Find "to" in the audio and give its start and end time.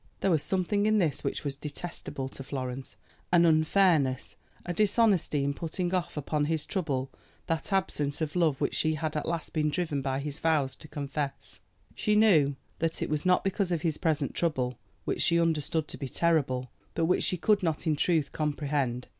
2.29-2.43, 10.77-10.87, 15.89-15.99